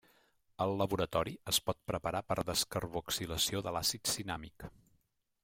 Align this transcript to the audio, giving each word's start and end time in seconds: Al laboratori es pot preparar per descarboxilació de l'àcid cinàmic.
Al 0.63 0.71
laboratori 0.77 1.33
es 1.53 1.59
pot 1.67 1.79
preparar 1.91 2.23
per 2.31 2.39
descarboxilació 2.49 3.63
de 3.69 3.75
l'àcid 3.77 4.13
cinàmic. 4.15 4.69